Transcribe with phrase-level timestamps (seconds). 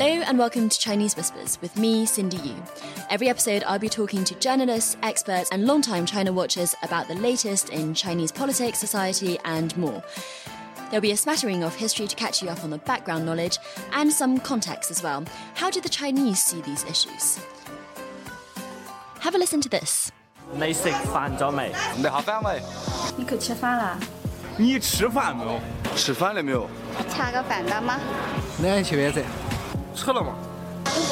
[0.00, 2.54] Hello and welcome to Chinese Whispers with me, Cindy Yu.
[3.08, 7.70] Every episode, I'll be talking to journalists, experts, and longtime China watchers about the latest
[7.70, 10.02] in Chinese politics, society, and more.
[10.90, 13.58] There'll be a smattering of history to catch you up on the background knowledge
[13.92, 15.24] and some context as well.
[15.54, 17.38] How do the Chinese see these issues?
[19.20, 20.10] Have a listen to this.
[20.52, 21.72] 你食饭咗未？
[21.96, 22.62] 你好饭未？
[23.16, 23.98] 你可吃饭了？
[24.56, 25.60] 你吃饭没有？
[25.96, 26.70] 吃饭了没有？
[27.10, 28.00] 恰个饭的吗？
[28.62, 29.22] 那吃饭噻。
[30.00, 30.34] 吃 了吗？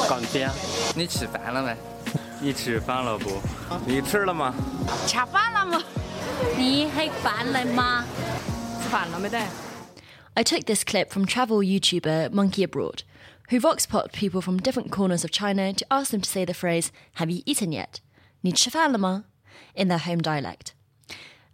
[0.07, 0.49] 讲天，
[0.95, 1.75] 你吃饭了没？
[2.41, 3.41] 你吃饭了不？
[3.85, 4.53] 你吃了吗？
[5.07, 5.83] 吃饭了吗？
[6.57, 8.05] 你食饭了吗？
[8.83, 9.39] 吃饭了没得？
[10.35, 13.03] I took this clip from travel YouTuber Monkey Abroad,
[13.49, 16.53] who vox popped people from different corners of China to ask them to say the
[16.53, 17.99] phrase, Have you eaten yet?
[18.41, 19.25] 你吃饭了吗?
[19.73, 20.73] in their home dialect.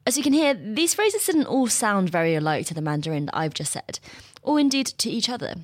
[0.06, 3.36] As you can hear, these phrases didn't all sound very alike to the Mandarin that
[3.38, 4.00] I've just said,
[4.42, 5.58] or indeed to each other.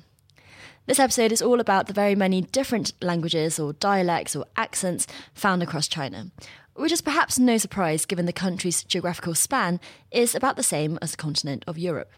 [0.85, 5.63] This episode is all about the very many different languages or dialects or accents found
[5.63, 6.29] across China,
[6.75, 9.79] which is perhaps no surprise given the country's geographical span
[10.11, 12.11] is about the same as the continent of Europe.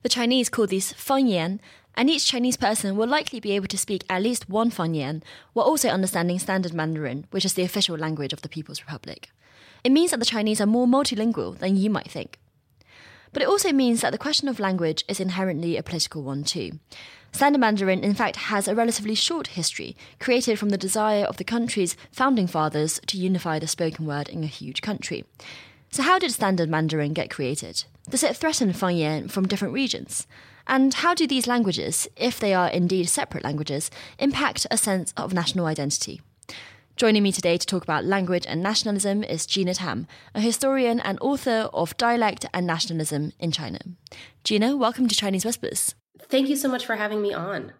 [0.00, 1.60] The Chinese call these fangyan,
[1.94, 5.66] and each Chinese person will likely be able to speak at least one fangyan while
[5.66, 9.28] also understanding Standard Mandarin, which is the official language of the People's Republic.
[9.84, 12.38] It means that the Chinese are more multilingual than you might think.
[13.32, 16.78] But it also means that the question of language is inherently a political one too.
[17.32, 21.44] Standard Mandarin, in fact, has a relatively short history, created from the desire of the
[21.44, 25.24] country's founding fathers to unify the spoken word in a huge country.
[25.90, 27.84] So, how did Standard Mandarin get created?
[28.08, 30.26] Does it threaten Fangyan from different regions?
[30.66, 35.34] And how do these languages, if they are indeed separate languages, impact a sense of
[35.34, 36.20] national identity?
[36.96, 41.18] Joining me today to talk about language and nationalism is Gina Tam, a historian and
[41.20, 43.80] author of Dialect and Nationalism in China.
[44.44, 45.94] Gina, welcome to Chinese Whispers.
[46.30, 47.72] Thank you so much for having me on.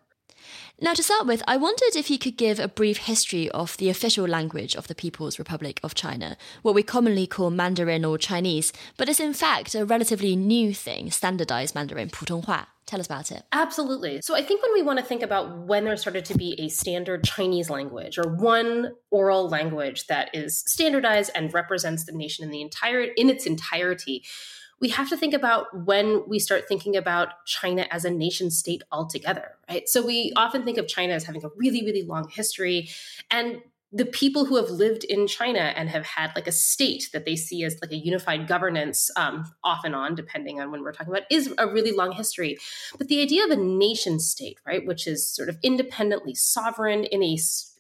[0.82, 3.88] Now, to start with, I wondered if you could give a brief history of the
[3.88, 8.71] official language of the People's Republic of China, what we commonly call Mandarin or Chinese,
[8.98, 12.66] but is in fact a relatively new thing, standardized Mandarin Putonghua.
[12.86, 13.42] Tell us about it.
[13.52, 14.22] Absolutely.
[14.22, 16.69] So I think when we want to think about when there started to be a
[16.69, 22.50] standard Chinese language or one oral language that is standardized and represents the nation in
[22.52, 24.24] the entire in its entirety,
[24.80, 28.82] we have to think about when we start thinking about China as a nation state
[28.92, 29.88] altogether, right?
[29.88, 32.91] So we often think of China as having a really, really long history.
[33.30, 33.62] And
[33.96, 37.34] the people who have lived in China and have had like a state that they
[37.34, 41.12] see as like a unified governance, um, off and on, depending on when we're talking
[41.12, 42.58] about, is a really long history.
[42.98, 47.22] But the idea of a nation state, right, which is sort of independently sovereign in
[47.22, 47.38] a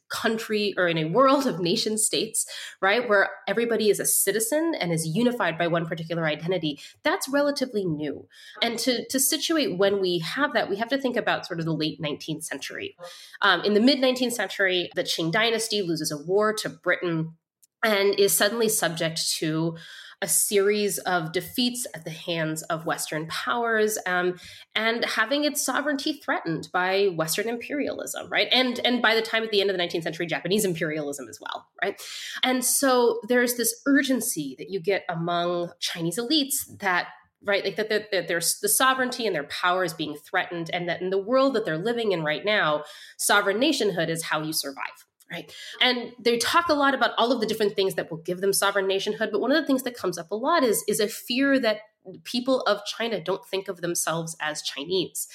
[0.08, 2.46] country or in a world of nation states,
[2.80, 7.84] right, where everybody is a citizen and is unified by one particular identity, that's relatively
[7.84, 8.26] new.
[8.62, 11.66] And to, to situate when we have that, we have to think about sort of
[11.66, 12.96] the late 19th century.
[13.42, 17.34] Um, in the mid 19th century, the Qing dynasty loses a war to Britain
[17.82, 19.76] and is suddenly subject to
[20.22, 24.38] a series of defeats at the hands of Western powers um,
[24.74, 28.48] and having its sovereignty threatened by Western imperialism, right?
[28.50, 31.38] And and by the time at the end of the 19th century, Japanese imperialism as
[31.40, 32.00] well, right?
[32.42, 37.08] And so there's this urgency that you get among Chinese elites that
[37.44, 40.88] right like that, that, that there's the sovereignty and their power is being threatened and
[40.88, 42.82] that in the world that they're living in right now
[43.18, 45.52] sovereign nationhood is how you survive right?
[45.80, 48.52] And they talk a lot about all of the different things that will give them
[48.52, 51.08] sovereign nationhood, but one of the things that comes up a lot is is a
[51.08, 51.80] fear that
[52.24, 55.28] people of China don't think of themselves as Chinese.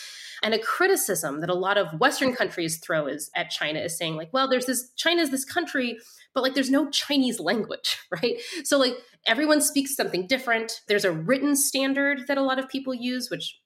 [0.44, 4.16] And a criticism that a lot of Western countries throw is at China is saying,
[4.16, 5.98] like, well, there's this China is this country,
[6.34, 8.38] but like there's no Chinese language, right?
[8.64, 8.96] So like
[9.26, 10.82] everyone speaks something different.
[10.88, 13.61] There's a written standard that a lot of people use, which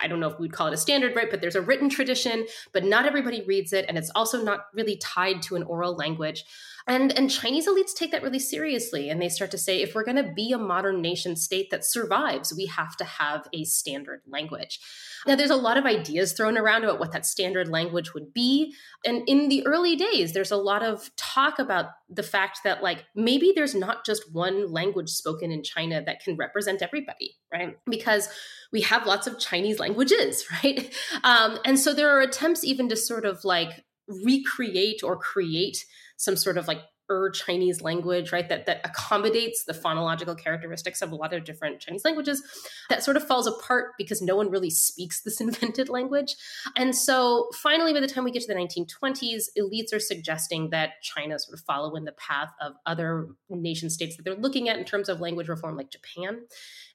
[0.00, 1.30] I don't know if we'd call it a standard, right?
[1.30, 3.84] But there's a written tradition, but not everybody reads it.
[3.88, 6.44] And it's also not really tied to an oral language.
[6.88, 9.10] And, and Chinese elites take that really seriously.
[9.10, 11.84] And they start to say if we're going to be a modern nation state that
[11.84, 14.80] survives, we have to have a standard language.
[15.26, 18.74] Now, there's a lot of ideas thrown around about what that standard language would be.
[19.04, 23.04] And in the early days, there's a lot of talk about the fact that, like,
[23.14, 27.76] maybe there's not just one language spoken in China that can represent everybody, right?
[27.84, 28.30] Because
[28.72, 30.90] we have lots of Chinese languages, right?
[31.22, 35.84] Um, and so there are attempts even to sort of like recreate or create
[36.18, 38.48] some sort of like Ur Chinese language, right?
[38.48, 42.42] That that accommodates the phonological characteristics of a lot of different Chinese languages.
[42.90, 46.36] That sort of falls apart because no one really speaks this invented language.
[46.76, 51.00] And so finally, by the time we get to the 1920s, elites are suggesting that
[51.02, 54.78] China sort of follow in the path of other nation states that they're looking at
[54.78, 56.40] in terms of language reform, like Japan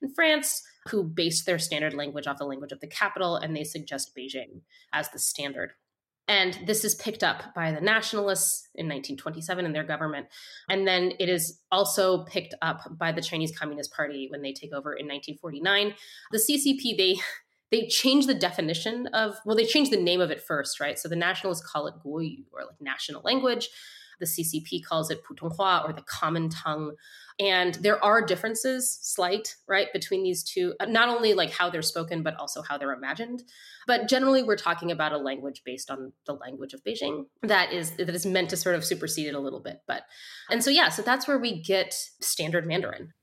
[0.01, 3.63] and France, who based their standard language off the language of the capital, and they
[3.63, 4.61] suggest Beijing
[4.91, 5.71] as the standard.
[6.27, 10.27] And this is picked up by the nationalists in 1927 in their government.
[10.69, 14.71] And then it is also picked up by the Chinese Communist Party when they take
[14.73, 15.93] over in 1949.
[16.31, 17.19] The CCP, they
[17.71, 21.09] they change the definition of well they changed the name of it first right so
[21.09, 23.67] the nationalists call it guoyu or like national language
[24.19, 26.95] the ccp calls it putonghua or the common tongue.
[27.39, 31.81] And there are differences slight right between these two uh, not only like how they're
[31.81, 33.43] spoken but also how they're imagined.
[33.85, 37.91] But generally we're talking about a language based on the language of beijing that is
[37.91, 40.03] that is meant to sort of supersede it a little bit but
[40.49, 43.13] and so yeah so that's where we get standard mandarin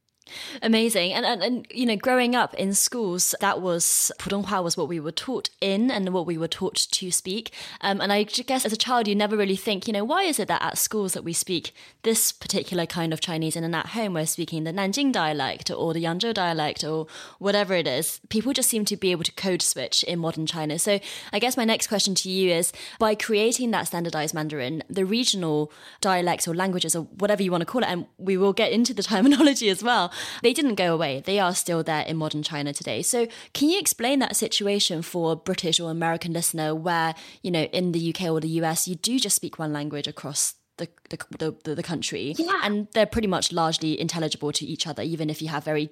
[0.63, 1.13] Amazing.
[1.13, 5.01] And, and, and, you know, growing up in schools, that was, Putonghua was what we
[5.01, 7.53] were taught in and what we were taught to speak.
[7.81, 10.39] Um, and I guess as a child, you never really think, you know, why is
[10.39, 11.73] it that at schools that we speak
[12.03, 15.93] this particular kind of Chinese and then at home we're speaking the Nanjing dialect or
[15.93, 17.07] the Yangzhou dialect or
[17.39, 18.21] whatever it is?
[18.29, 20.79] People just seem to be able to code switch in modern China.
[20.79, 21.01] So
[21.33, 25.73] I guess my next question to you is by creating that standardized Mandarin, the regional
[26.01, 28.95] dialects or languages or whatever you want to call it, and we will get into
[28.95, 30.13] the terminology as well,
[30.43, 31.23] they didn't go away.
[31.25, 33.03] They are still there in modern China today.
[33.03, 37.65] So, can you explain that situation for a British or American listener where, you know,
[37.65, 41.55] in the UK or the US, you do just speak one language across the, the,
[41.65, 42.61] the, the country yeah.
[42.65, 45.91] and they're pretty much largely intelligible to each other, even if you have very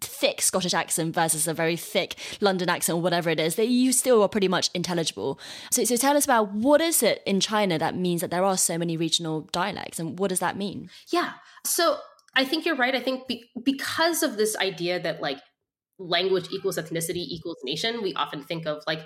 [0.00, 3.92] thick Scottish accent versus a very thick London accent or whatever it is, that you
[3.92, 5.38] still are pretty much intelligible.
[5.70, 8.56] So, so tell us about what is it in China that means that there are
[8.56, 10.90] so many regional dialects and what does that mean?
[11.08, 11.34] Yeah.
[11.64, 11.98] So
[12.36, 12.94] I think you're right.
[12.94, 15.38] I think be- because of this idea that like
[15.98, 19.00] language equals ethnicity equals nation, we often think of like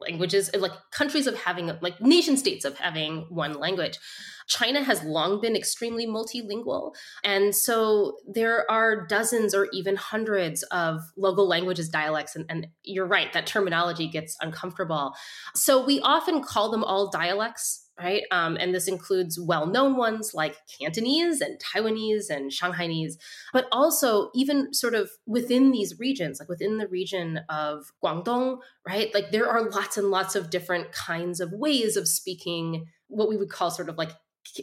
[0.00, 3.98] languages uh, like countries of having like nation states of having one language
[4.46, 6.92] china has long been extremely multilingual
[7.24, 13.06] and so there are dozens or even hundreds of local languages dialects and, and you're
[13.06, 15.14] right that terminology gets uncomfortable
[15.54, 18.22] so we often call them all dialects right?
[18.30, 23.14] Um, and this includes well known ones like Cantonese and Taiwanese and Shanghainese,
[23.52, 29.12] but also even sort of within these regions, like within the region of Guangdong, right?
[29.12, 33.36] Like there are lots and lots of different kinds of ways of speaking what we
[33.36, 34.12] would call sort of like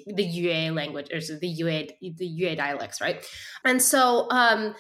[0.08, 3.26] the Yue language or the Yue, the Yue dialects, right?
[3.64, 4.76] And so, um,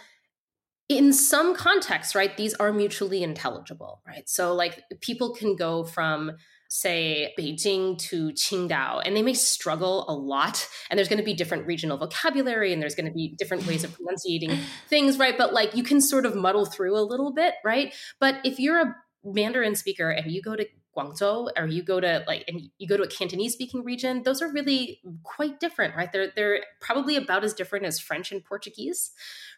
[0.87, 4.29] in some contexts, right, these are mutually intelligible, right?
[4.29, 6.33] So, like, people can go from
[6.69, 10.67] say Beijing to Qingdao, and they may struggle a lot.
[10.89, 13.83] And there's going to be different regional vocabulary, and there's going to be different ways
[13.83, 14.57] of pronunciating
[14.87, 15.37] things, right?
[15.37, 17.93] But like you can sort of muddle through a little bit, right?
[18.19, 20.65] But if you're a Mandarin speaker and you go to
[20.95, 24.41] Guangzhou or you go to like and you go to a Cantonese speaking region, those
[24.41, 26.11] are really quite different, right?
[26.11, 29.11] They're they're probably about as different as French and Portuguese.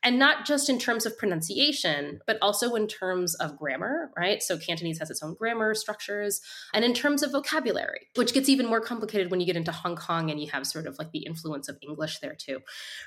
[0.03, 4.41] And not just in terms of pronunciation, but also in terms of grammar, right?
[4.43, 6.41] So Cantonese has its own grammar structures
[6.73, 9.95] and in terms of vocabulary, which gets even more complicated when you get into Hong
[9.95, 12.59] Kong and you have sort of like the influence of English there too.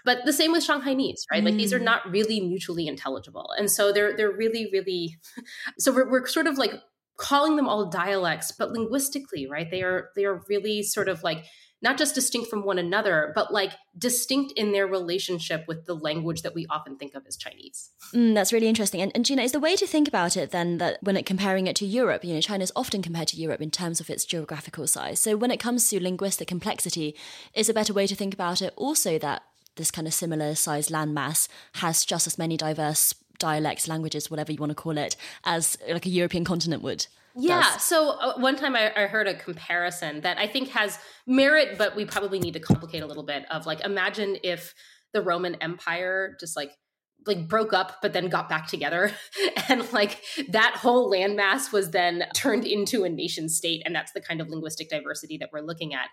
[0.05, 1.43] But the same with Shanghainese, right?
[1.43, 1.47] Mm.
[1.47, 1.85] Like these are mm.
[1.85, 3.51] not really mutually intelligible.
[3.59, 5.19] And so they're they're really really
[5.79, 6.73] so we're, we're sort of like
[7.21, 9.71] calling them all dialects, but linguistically, right?
[9.71, 11.45] They are they are really sort of like
[11.83, 16.43] not just distinct from one another, but like distinct in their relationship with the language
[16.43, 17.91] that we often think of as Chinese.
[18.15, 19.01] Mm, that's really interesting.
[19.01, 21.67] And, and Gina, is the way to think about it then that when it comparing
[21.67, 24.27] it to Europe, you know, China is often compared to Europe in terms of its
[24.27, 25.21] geographical size.
[25.21, 27.17] So when it comes to linguistic complexity,
[27.55, 29.43] is a better way to think about it also that
[29.77, 34.59] this kind of similar sized landmass has just as many diverse dialects, languages, whatever you
[34.59, 37.09] want to call it, as like a European continent would.
[37.37, 37.63] Yeah.
[37.63, 37.83] Does.
[37.83, 41.95] So uh, one time I, I, heard a comparison that I think has merit, but
[41.95, 43.45] we probably need to complicate a little bit.
[43.51, 44.75] Of like, imagine if
[45.13, 46.73] the Roman Empire just like
[47.27, 49.13] like broke up but then got back together.
[49.69, 54.21] And like that whole landmass was then turned into a nation state and that's the
[54.21, 56.09] kind of linguistic diversity that we're looking at.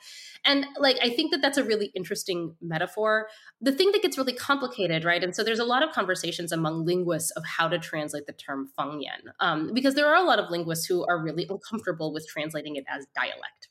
[0.46, 3.30] And like i think that that's a really interesting metaphor.
[3.60, 6.86] The thing that gets really complicated right and so there's a lot of conversations among
[6.86, 10.52] linguists of how to translate the term fangyan um, because there are a lot of
[10.52, 13.70] linguists who are really uncomfortable with translating it as dialect?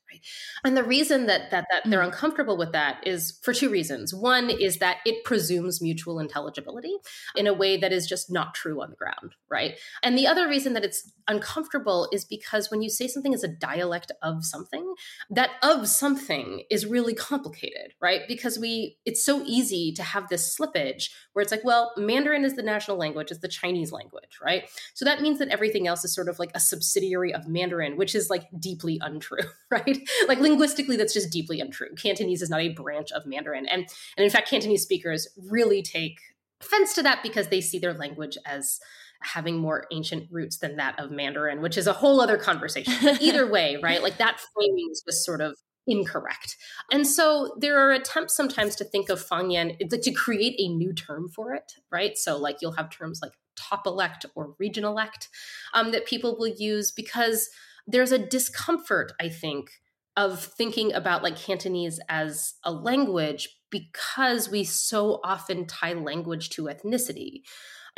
[0.64, 2.06] And the reason that that that they're mm.
[2.06, 4.14] uncomfortable with that is for two reasons.
[4.14, 6.94] One is that it presumes mutual intelligibility
[7.34, 9.76] in a way that is just not true on the ground, right?
[10.02, 13.48] And the other reason that it's uncomfortable is because when you say something is a
[13.48, 14.94] dialect of something,
[15.30, 18.22] that of something is really complicated, right?
[18.28, 22.54] Because we it's so easy to have this slippage where it's like, well, Mandarin is
[22.54, 24.68] the national language, it's the Chinese language, right?
[24.94, 28.14] So that means that everything else is sort of like a subsidiary of Mandarin, which
[28.14, 30.05] is like deeply untrue, right?
[30.28, 31.88] like linguistically, that's just deeply untrue.
[31.96, 33.66] Cantonese is not a branch of Mandarin.
[33.66, 33.86] And,
[34.16, 36.18] and in fact, Cantonese speakers really take
[36.60, 38.80] offense to that because they see their language as
[39.22, 42.94] having more ancient roots than that of Mandarin, which is a whole other conversation.
[43.02, 44.02] But either way, right?
[44.02, 46.56] Like that framing is just sort of incorrect.
[46.90, 51.28] And so there are attempts sometimes to think of Fangyan to create a new term
[51.28, 52.18] for it, right?
[52.18, 55.28] So like you'll have terms like topolect or regionalect
[55.74, 57.48] um, that people will use because
[57.86, 59.70] there's a discomfort, I think,
[60.16, 66.64] of thinking about like Cantonese as a language because we so often tie language to
[66.64, 67.42] ethnicity.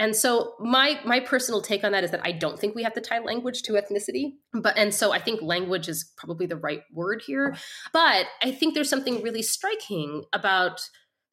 [0.00, 2.94] And so my my personal take on that is that I don't think we have
[2.94, 6.82] to tie language to ethnicity, but and so I think language is probably the right
[6.92, 7.56] word here.
[7.92, 10.88] But I think there's something really striking about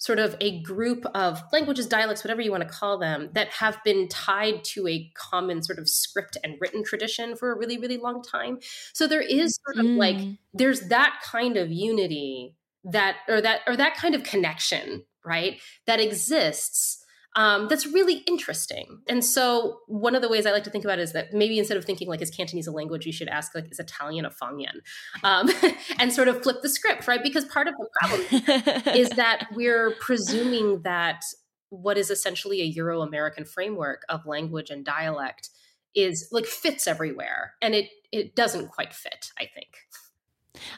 [0.06, 3.84] sort of a group of languages, dialects, whatever you want to call them, that have
[3.84, 7.98] been tied to a common sort of script and written tradition for a really, really
[7.98, 8.60] long time.
[8.94, 9.98] So there is sort of mm.
[9.98, 10.18] like
[10.54, 15.60] there's that kind of unity that or that or that kind of connection, right?
[15.88, 17.05] That exists
[17.36, 19.02] um, that's really interesting.
[19.08, 21.60] And so one of the ways I like to think about it is that maybe
[21.60, 24.30] instead of thinking like is Cantonese a language, you should ask like is Italian a
[24.30, 24.80] Fangyan,
[25.24, 25.50] um,
[26.00, 27.22] and sort of flip the script, right?
[27.22, 31.24] Because part of the problem is that we're presuming that
[31.70, 35.50] what is essentially a Euro-American framework of language and dialect
[35.94, 39.32] is like fits everywhere, and it it doesn't quite fit.
[39.38, 39.68] I think.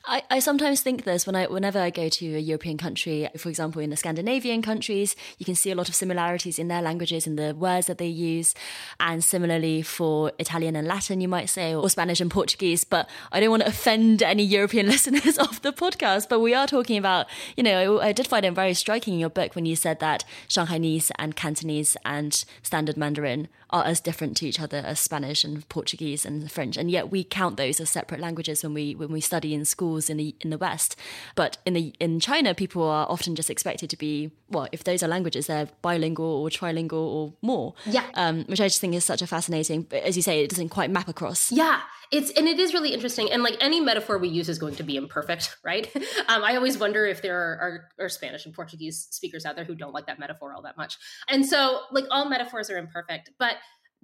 [0.06, 3.50] I, I sometimes think this when I whenever I go to a European country, for
[3.50, 7.28] example, in the Scandinavian countries, you can see a lot of similarities in their languages
[7.28, 8.54] and the words that they use.
[9.00, 12.84] And similarly for Italian and Latin, you might say, or Spanish and Portuguese.
[12.84, 16.30] But I don't want to offend any European listeners of the podcast.
[16.30, 19.20] But we are talking about, you know, I, I did find it very striking in
[19.20, 24.38] your book when you said that Shanghainese and Cantonese and Standard Mandarin are as different
[24.38, 27.90] to each other as Spanish and Portuguese and French, and yet we count those as
[27.90, 30.96] separate languages when we when we study in schools in the in the West.
[31.36, 35.04] But in the in China, people are often just expected to be well, if those
[35.04, 37.74] are languages, they're bilingual or trilingual or more.
[37.86, 39.88] Yeah, um, which I just think is such a fascinating.
[39.92, 41.52] As you say, it doesn't quite map across.
[41.52, 44.76] Yeah, it's and it is really interesting and like any metaphor we use is going
[44.76, 45.94] to be imperfect right?
[46.28, 49.66] Um, i always wonder if there are, are, are, spanish and portuguese speakers out there
[49.66, 50.98] who don't like that metaphor all that much.
[51.28, 53.56] And so like all metaphors are imperfect but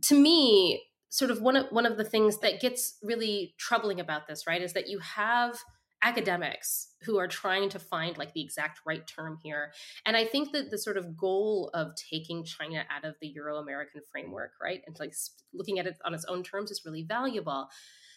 [0.03, 4.27] to me sort of one of one of the things that gets really troubling about
[4.27, 5.57] this right is that you have
[6.03, 9.72] academics who are trying to find like the exact right term here.
[10.05, 14.01] And i think that the sort of goal of taking china out of the euro-american
[14.12, 15.13] framework right and like
[15.53, 17.67] looking at it on its own terms is really valuable.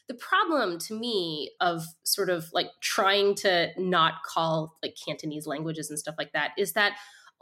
[0.08, 5.90] The problem to me of sort of like trying to not call like cantonese languages
[5.90, 6.92] and stuff like that is that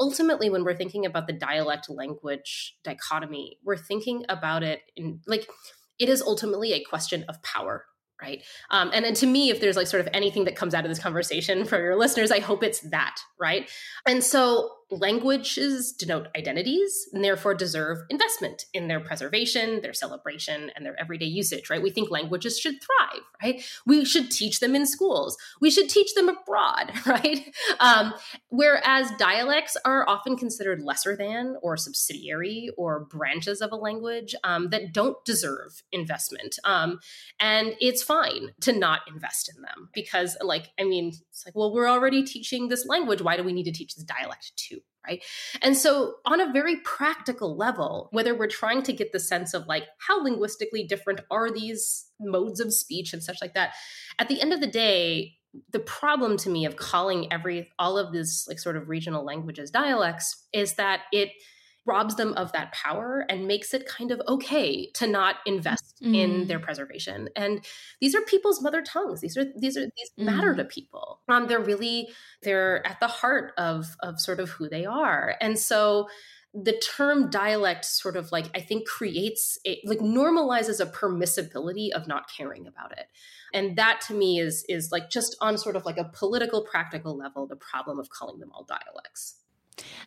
[0.00, 5.46] ultimately when we're thinking about the dialect language dichotomy we're thinking about it in like
[5.98, 7.84] it is ultimately a question of power
[8.24, 8.42] right?
[8.70, 10.90] Um, and then to me if there's like sort of anything that comes out of
[10.90, 13.70] this conversation for your listeners i hope it's that right?
[14.06, 20.84] And so languages denote identities and therefore deserve investment in their preservation, their celebration, and
[20.84, 21.82] their everyday usage, right?
[21.82, 23.64] We think languages should thrive, right?
[23.86, 25.36] We should teach them in schools.
[25.60, 27.52] We should teach them abroad, right?
[27.80, 28.14] Um,
[28.48, 34.70] whereas dialects are often considered lesser than or subsidiary or branches of a language um,
[34.70, 36.58] that don't deserve investment.
[36.64, 37.00] Um,
[37.40, 41.72] and it's fine to not invest in them because, like, I mean, it's like, well,
[41.72, 43.20] we're already teaching this language.
[43.20, 44.80] Why do we need to teach this dialect too?
[45.06, 45.22] Right?
[45.62, 49.66] And so, on a very practical level, whether we're trying to get the sense of
[49.66, 53.74] like how linguistically different are these modes of speech and such like that,
[54.18, 55.34] at the end of the day,
[55.70, 59.70] the problem to me of calling every all of these like sort of regional languages
[59.70, 61.30] dialects is that it
[61.86, 66.14] robs them of that power and makes it kind of okay to not invest mm.
[66.14, 67.28] in their preservation.
[67.36, 67.64] And
[68.00, 69.20] these are people's mother tongues.
[69.20, 70.24] These are these are these mm.
[70.24, 71.20] matter to people.
[71.28, 72.08] Um, they're really
[72.42, 75.36] they're at the heart of of sort of who they are.
[75.40, 76.08] And so
[76.54, 82.06] the term dialect sort of like i think creates a like normalizes a permissibility of
[82.06, 83.06] not caring about it
[83.52, 87.16] and that to me is is like just on sort of like a political practical
[87.16, 89.40] level the problem of calling them all dialects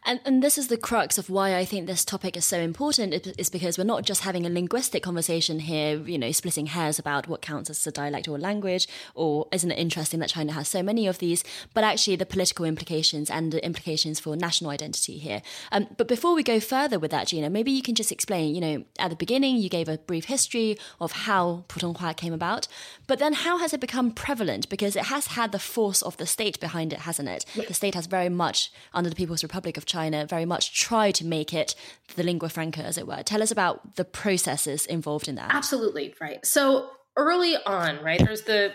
[0.06, 3.14] And, and this is the crux of why I think this topic is so important,
[3.38, 7.28] is because we're not just having a linguistic conversation here, you know, splitting hairs about
[7.28, 10.70] what counts as a dialect or a language, or isn't it interesting that China has
[10.70, 11.44] so many of these,
[11.74, 15.42] but actually the political implications and the implications for national identity here.
[15.74, 18.62] Um, but before we go further with that, Gina, maybe you can just explain, you
[18.62, 22.70] know, at the beginning you gave a brief history of how Putonghua came about,
[23.08, 24.70] but then how has it become prevalent?
[24.70, 27.46] Because it has had the force of the state behind it, hasn't it?
[27.68, 31.26] The state has very much, under the People's Republic of China, very much try to
[31.26, 31.74] make it
[32.16, 33.24] the lingua franca, as it were.
[33.24, 35.54] Tell us about the processes involved in that.
[35.54, 36.46] Absolutely, right.
[36.46, 38.74] So early on, right, there's the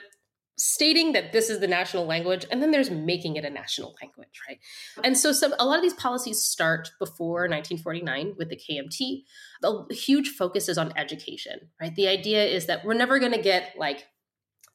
[0.59, 4.39] stating that this is the national language and then there's making it a national language
[4.49, 4.59] right
[5.03, 9.23] and so some a lot of these policies start before 1949 with the kmt
[9.62, 13.41] the huge focus is on education right the idea is that we're never going to
[13.41, 14.05] get like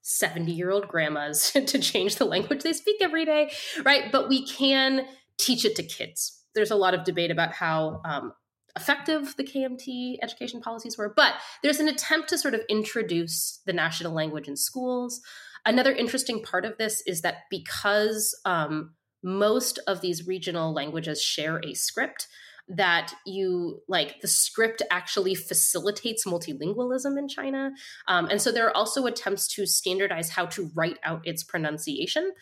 [0.01, 3.51] 70 year old grandmas to change the language they speak every day
[3.85, 5.05] right but we can
[5.37, 8.33] teach it to kids there's a lot of debate about how um,
[8.75, 13.73] effective the KMT education policies were, but there's an attempt to sort of introduce the
[13.73, 15.21] national language in schools.
[15.65, 21.61] Another interesting part of this is that because um, most of these regional languages share
[21.63, 22.27] a script,
[22.69, 27.71] that you like the script actually facilitates multilingualism in China.
[28.07, 32.33] Um, and so there are also attempts to standardize how to write out its pronunciation.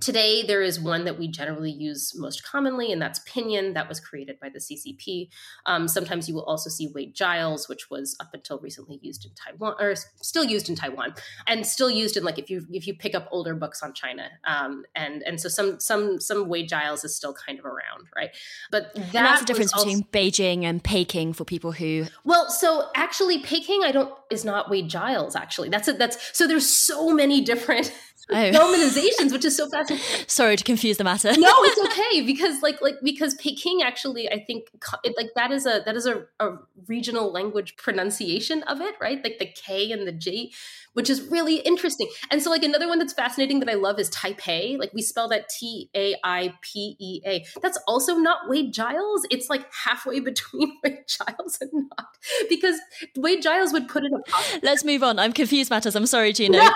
[0.00, 4.00] Today, there is one that we generally use most commonly, and that's Pinyin, that was
[4.00, 5.28] created by the CCP.
[5.66, 9.30] Um, sometimes you will also see Wade Giles, which was up until recently used in
[9.34, 11.14] Taiwan, or still used in Taiwan,
[11.46, 14.30] and still used in like if you if you pick up older books on China,
[14.44, 18.30] um, and and so some some some Wade Giles is still kind of around, right?
[18.72, 22.06] But that that's the difference also, between Beijing and Peking for people who.
[22.24, 25.36] Well, so actually, Peking I don't is not Wade Giles.
[25.36, 25.98] Actually, that's it.
[25.98, 27.94] That's so there's so many different
[28.30, 28.34] oh.
[28.34, 29.83] romanizations, which is so fascinating.
[30.26, 31.32] Sorry to confuse the matter.
[31.36, 34.68] no, it's okay because like like because Peking actually I think
[35.02, 39.22] it, like that is a that is a, a regional language pronunciation of it, right?
[39.22, 40.52] Like the K and the G
[40.94, 42.08] which is really interesting.
[42.30, 44.78] And so, like, another one that's fascinating that I love is Taipei.
[44.78, 47.44] Like, we spell that T A I P E A.
[47.60, 49.26] That's also not Wade Giles.
[49.30, 52.06] It's like halfway between Wade Giles and not,
[52.48, 52.78] because
[53.16, 54.60] Wade Giles would put it a.
[54.62, 55.18] Let's move on.
[55.18, 55.94] I'm confused, Matters.
[55.96, 56.58] I'm sorry, Gina.
[56.58, 56.70] No,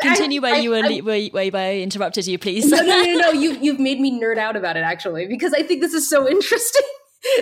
[0.00, 2.70] Continue where I, you were, I, where, where I interrupted you, please.
[2.70, 3.30] No, no, no, no.
[3.40, 6.28] You, you've made me nerd out about it, actually, because I think this is so
[6.30, 6.86] interesting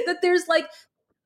[0.07, 0.67] that there's like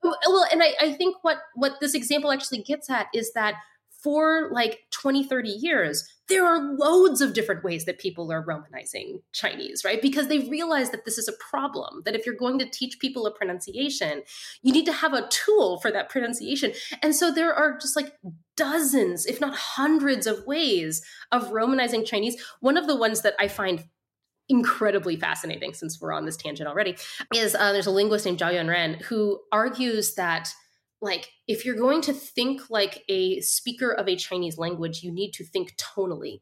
[0.05, 3.55] oh, well and I, I, think what what this example actually gets at is that
[4.03, 9.21] for like 20, 30 years, there are loads of different ways that people are Romanizing
[9.33, 10.01] Chinese, right?
[10.01, 13.27] Because they realize that this is a problem, that if you're going to teach people
[13.27, 14.23] a pronunciation,
[14.63, 16.73] you need to have a tool for that pronunciation.
[17.03, 18.15] And so there are just like
[18.57, 22.43] dozens, if not hundreds, of ways of Romanizing Chinese.
[22.61, 23.85] One of the ones that I find
[24.49, 26.97] incredibly fascinating, since we're on this tangent already,
[27.35, 30.53] is uh, there's a linguist named Zhao Yuanren who argues that
[31.03, 35.33] like if you're going to think like a speaker of a chinese language you need
[35.33, 36.41] to think tonally.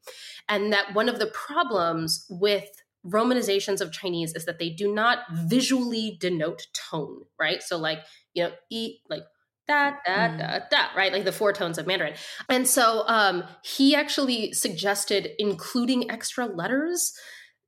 [0.49, 2.69] And that one of the problems with
[3.05, 7.63] romanizations of chinese is that they do not visually denote tone right?
[7.63, 8.01] So like
[8.35, 9.23] you know eat like
[9.67, 10.71] da da da mm.
[10.71, 11.13] da right?
[11.13, 12.15] Like the four tones of mandarin.
[12.49, 17.13] And so um he actually suggested including extra letters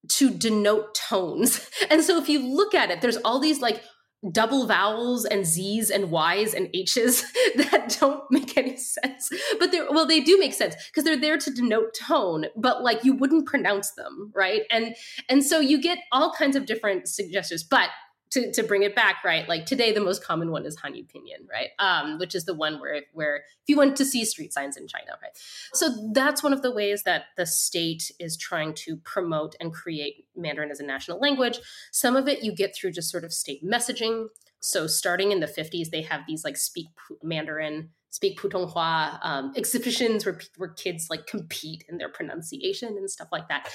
[0.08, 1.68] to denote tones.
[1.90, 3.82] And so if you look at it there's all these like
[4.30, 7.22] double vowels and Z's and Y's and H's
[7.56, 9.30] that don't make any sense.
[9.58, 13.04] But they're, well, they do make sense because they're there to denote tone, but like
[13.04, 14.62] you wouldn't pronounce them, right?
[14.70, 14.94] And,
[15.28, 17.88] and so you get all kinds of different suggestions, but
[18.32, 19.46] to, to bring it back, right?
[19.46, 21.68] Like today, the most common one is Hanyu Pinyin, right?
[21.78, 24.88] Um, which is the one where where if you want to see street signs in
[24.88, 25.32] China, right?
[25.74, 30.24] So that's one of the ways that the state is trying to promote and create
[30.34, 31.60] Mandarin as a national language.
[31.92, 34.28] Some of it you get through just sort of state messaging.
[34.60, 36.86] So starting in the 50s, they have these like speak
[37.22, 43.28] Mandarin speak Putonghua um, exhibitions where where kids like compete in their pronunciation and stuff
[43.30, 43.68] like that.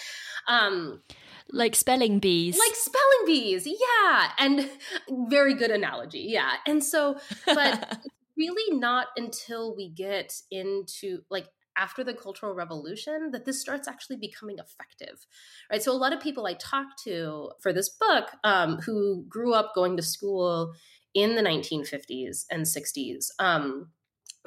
[0.47, 1.01] Um,
[1.51, 2.57] like spelling bees.
[2.57, 4.31] Like spelling bees, yeah.
[4.37, 4.69] And
[5.29, 6.53] very good analogy, yeah.
[6.65, 7.99] And so, but
[8.37, 14.17] really not until we get into like after the cultural revolution that this starts actually
[14.17, 15.25] becoming effective
[15.71, 19.53] right so a lot of people i talk to for this book um, who grew
[19.53, 20.73] up going to school
[21.13, 23.89] in the 1950s and 60s um,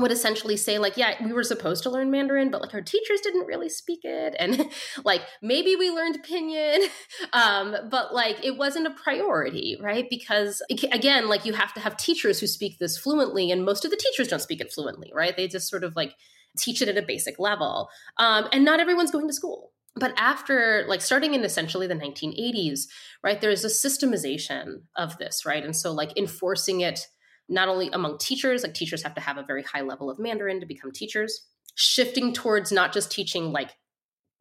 [0.00, 3.20] would essentially say like yeah we were supposed to learn mandarin but like our teachers
[3.20, 4.34] didn't really speak it.
[4.38, 4.68] And
[5.04, 6.80] like maybe we learned pinyin.
[7.32, 10.06] Um, but like it wasn't a priority right?
[10.08, 13.90] Because again like you have to have teachers who speak this fluently and most of
[13.90, 15.36] the teachers don't speak it fluently right?
[15.36, 16.14] They just sort of like
[16.58, 17.88] teach it at a basic level.
[18.16, 19.72] Um, and not everyone's going to school.
[19.96, 22.82] But after like starting in essentially the 1980s
[23.22, 25.64] right there's a systemization of this right?
[25.64, 27.06] And so like enforcing it
[27.50, 30.60] not only among teachers like teachers have to have a very high level of mandarin
[30.60, 31.46] to become teachers.
[31.74, 33.72] Shifting towards not just teaching like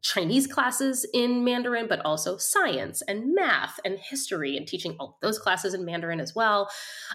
[0.02, 5.38] Chinese classes in Mandarin, but also science and math and history and teaching all those
[5.38, 6.70] classes in Mandarin as well.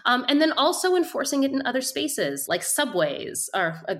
[0.05, 3.95] Um, and then also enforcing it in other spaces like subways, or uh,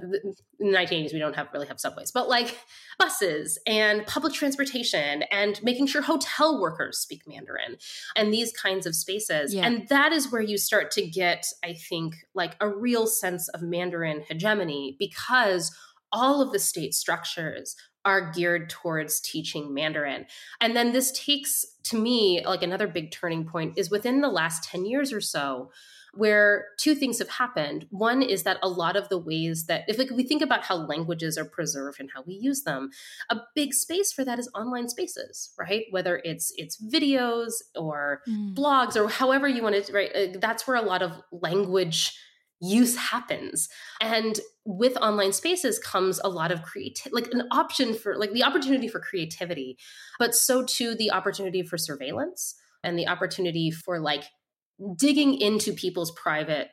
[0.60, 2.60] in the 1980s, we don't have really have subways, but like
[3.00, 7.78] buses and public transportation and making sure hotel workers speak Mandarin
[8.16, 9.54] and these kinds of spaces.
[9.54, 9.66] Yeah.
[9.66, 13.64] And that is where you start to get, I think, like a real sense of
[13.64, 15.76] Mandarin hegemony because
[16.12, 20.26] all of the state structures are geared towards teaching Mandarin.
[20.62, 24.64] And then this takes, to me, like another big turning point is within the last
[24.70, 25.72] 10 years or so,
[26.14, 27.88] where two things have happened.
[27.90, 30.76] One is that a lot of the ways that, if like, we think about how
[30.76, 32.92] languages are preserved and how we use them,
[33.30, 35.86] a big space for that is online spaces, right?
[35.92, 38.56] Whether it's it's videos or mm.
[38.56, 40.40] blogs or however you want to, right?
[40.40, 42.18] That's where a lot of language
[42.66, 43.70] use happens
[44.02, 48.44] and with online spaces comes a lot of creativity like an option for like the
[48.44, 49.78] opportunity for creativity
[50.20, 54.26] but so too the opportunity for surveillance and the opportunity for like
[54.98, 56.70] digging into people's private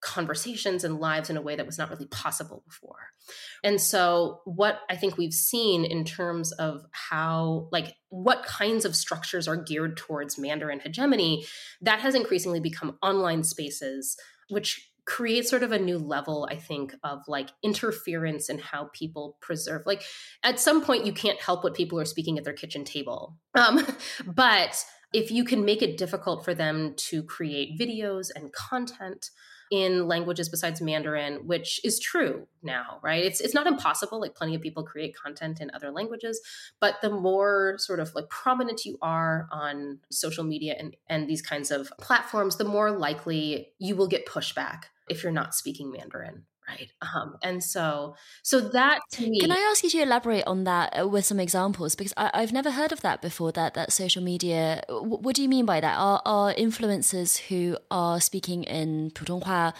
[0.00, 3.10] conversations and lives in a way that was not really possible before.
[3.62, 8.96] And so what I think we've seen in terms of how like what kinds of
[8.96, 11.44] structures are geared towards Mandarin hegemony
[11.82, 14.16] that has increasingly become online spaces
[14.48, 19.36] which create sort of a new level i think of like interference in how people
[19.40, 20.02] preserve like
[20.42, 23.36] at some point you can't help what people are speaking at their kitchen table.
[23.54, 23.86] Um,
[24.26, 29.30] but if you can make it difficult for them to create videos and content
[29.70, 33.24] in languages besides Mandarin, which is true now, right?
[33.24, 34.20] It's it's not impossible.
[34.20, 36.40] Like plenty of people create content in other languages,
[36.80, 41.42] but the more sort of like prominent you are on social media and, and these
[41.42, 46.44] kinds of platforms, the more likely you will get pushback if you're not speaking Mandarin
[46.70, 50.64] right um, and so so that to me can i ask you to elaborate on
[50.64, 53.92] that uh, with some examples because I, have never heard of that before that that
[53.92, 59.10] social media what do you mean by that are, are influencers who are speaking in
[59.10, 59.74] putonghua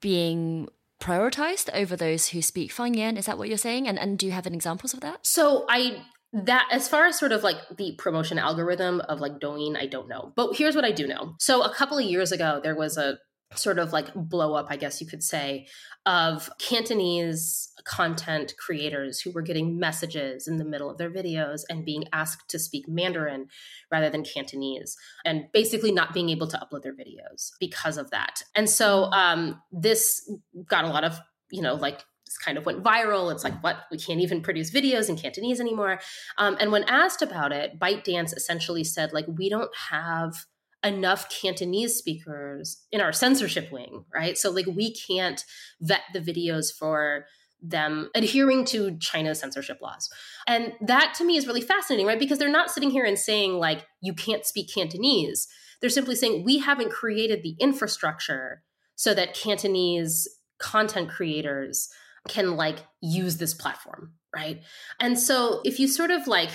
[0.00, 0.68] being
[1.00, 3.16] prioritized over those who speak Fangyan?
[3.16, 3.88] Is that what you're saying?
[3.88, 5.26] And and do you have any examples of that?
[5.26, 9.78] So I that as far as sort of like the promotion algorithm of like Douyin,
[9.78, 10.32] I don't know.
[10.36, 11.34] But here's what I do know.
[11.38, 13.18] So a couple of years ago, there was a
[13.54, 15.66] sort of like blow up, I guess you could say,
[16.04, 21.84] of Cantonese content creators who were getting messages in the middle of their videos and
[21.84, 23.46] being asked to speak Mandarin
[23.90, 28.42] rather than Cantonese, and basically not being able to upload their videos because of that.
[28.54, 30.30] And so um, this
[30.66, 31.18] got a lot of,
[31.50, 33.32] you know, like this kind of went viral.
[33.32, 33.78] It's like, what?
[33.90, 36.00] We can't even produce videos in Cantonese anymore.
[36.36, 40.44] Um, and when asked about it, ByteDance essentially said, like, we don't have
[40.84, 44.38] enough Cantonese speakers in our censorship wing, right?
[44.38, 45.44] So like we can't
[45.80, 47.26] vet the videos for
[47.60, 50.08] them adhering to China's censorship laws.
[50.46, 52.18] And that to me is really fascinating, right?
[52.18, 55.48] Because they're not sitting here and saying like you can't speak Cantonese.
[55.80, 58.62] They're simply saying we haven't created the infrastructure
[58.94, 61.88] so that Cantonese content creators
[62.28, 64.62] can like use this platform, right?
[65.00, 66.50] And so if you sort of like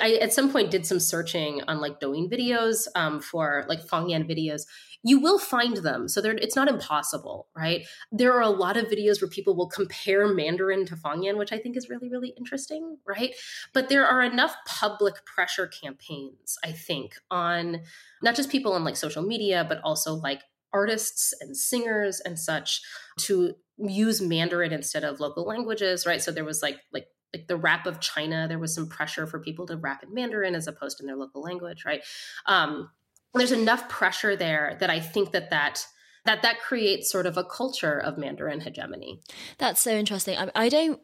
[0.00, 4.28] I at some point did some searching on like Douyin videos um, for like Fangyan
[4.28, 4.62] videos.
[5.04, 7.86] You will find them, so it's not impossible, right?
[8.10, 11.58] There are a lot of videos where people will compare Mandarin to Fangyan, which I
[11.58, 13.34] think is really really interesting, right?
[13.72, 17.82] But there are enough public pressure campaigns, I think, on
[18.22, 22.82] not just people on like social media, but also like artists and singers and such
[23.18, 26.20] to use Mandarin instead of local languages, right?
[26.20, 29.38] So there was like like like the rap of China, there was some pressure for
[29.38, 32.02] people to rap in Mandarin as opposed to in their local language, right?
[32.46, 32.90] Um,
[33.34, 35.86] there's enough pressure there that I think that that
[36.24, 39.20] that that creates sort of a culture of Mandarin hegemony.
[39.56, 40.36] That's so interesting.
[40.36, 41.00] I, I, don't.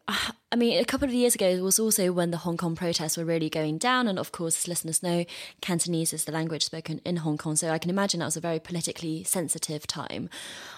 [0.54, 3.24] I mean, a couple of years ago was also when the Hong Kong protests were
[3.24, 5.24] really going down, and of course, as listeners know,
[5.60, 8.40] Cantonese is the language spoken in Hong Kong, so I can imagine that was a
[8.40, 10.30] very politically sensitive time.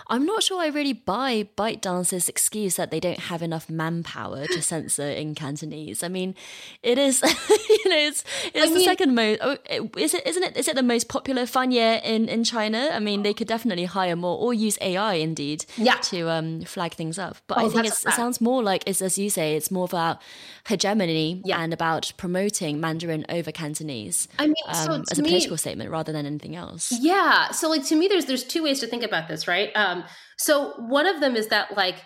[0.08, 4.62] I'm not sure I really buy ByteDance's excuse that they don't have enough manpower to
[4.72, 6.02] censor in Cantonese.
[6.02, 6.34] I mean,
[6.82, 9.40] it is, you know, it's, it's the mean, second most.
[9.42, 9.58] Oh,
[9.98, 10.26] is it?
[10.26, 10.56] Isn't it?
[10.56, 12.88] Is it the most popular fangyan in in China?
[12.92, 15.96] I mean, they could definitely hire more or use AI indeed yeah.
[15.96, 17.36] to um, flag things up.
[17.46, 20.22] But oh, I think it sounds more like it's as you say, it's more about
[20.68, 21.61] hegemony yeah.
[21.61, 24.29] and about promoting Mandarin over Cantonese.
[24.38, 26.92] I mean, um, so as a me, political statement rather than anything else.
[27.00, 27.50] Yeah.
[27.50, 29.70] So like to me, there's there's two ways to think about this, right?
[29.74, 30.05] Um, um,
[30.37, 31.96] so one of them is that like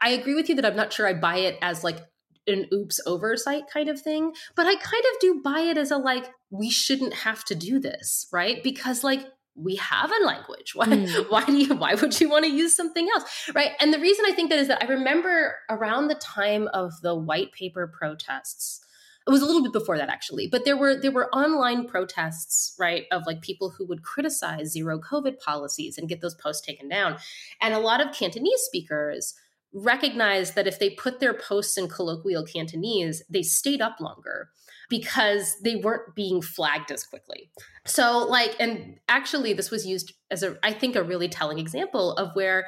[0.00, 1.98] I agree with you that I'm not sure I buy it as like
[2.46, 4.32] an oops oversight kind of thing.
[4.56, 7.78] But I kind of do buy it as a like, we shouldn't have to do
[7.78, 8.62] this, right?
[8.62, 10.72] Because like we have a language.
[10.74, 11.30] Why, mm.
[11.30, 13.50] why do you why would you want to use something else?
[13.54, 13.72] Right.
[13.80, 17.14] And the reason I think that is that I remember around the time of the
[17.14, 18.80] white paper protests,
[19.26, 22.74] it was a little bit before that actually but there were there were online protests
[22.78, 26.88] right of like people who would criticize zero covid policies and get those posts taken
[26.88, 27.16] down
[27.60, 29.34] and a lot of cantonese speakers
[29.72, 34.50] recognized that if they put their posts in colloquial cantonese they stayed up longer
[34.90, 37.50] because they weren't being flagged as quickly.
[37.86, 42.12] So like and actually this was used as a i think a really telling example
[42.12, 42.66] of where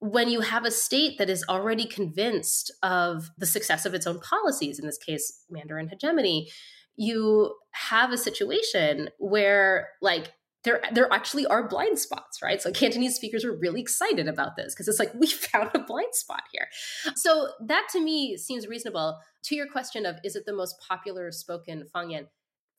[0.00, 4.20] when you have a state that is already convinced of the success of its own
[4.20, 6.50] policies, in this case, Mandarin hegemony,
[6.96, 10.32] you have a situation where, like,
[10.64, 12.60] there, there actually are blind spots, right?
[12.60, 16.14] So Cantonese speakers are really excited about this because it's like we found a blind
[16.14, 16.68] spot here.
[17.14, 19.18] So that to me seems reasonable.
[19.44, 22.26] To your question of is it the most popular spoken Fangyan?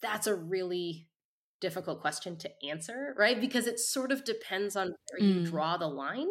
[0.01, 1.07] That's a really
[1.61, 3.39] difficult question to answer, right?
[3.39, 5.35] Because it sort of depends on where mm.
[5.35, 6.27] you draw the line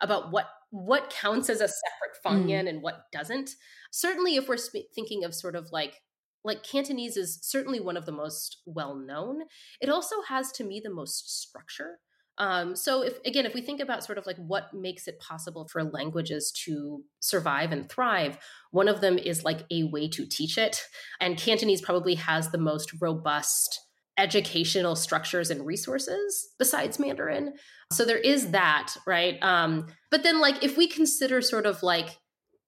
[0.00, 2.68] about what what counts as a separate Fangyan mm.
[2.68, 3.50] and what doesn't.
[3.92, 6.02] Certainly, if we're sp- thinking of sort of like
[6.46, 9.42] like Cantonese is certainly one of the most well known.
[9.80, 11.98] It also has, to me, the most structure.
[12.38, 15.68] Um, so, if again, if we think about sort of like what makes it possible
[15.70, 18.38] for languages to survive and thrive,
[18.70, 20.82] one of them is like a way to teach it,
[21.20, 23.80] and Cantonese probably has the most robust
[24.18, 27.52] educational structures and resources besides Mandarin.
[27.92, 29.38] So there is that, right?
[29.42, 32.18] Um, but then, like, if we consider sort of like,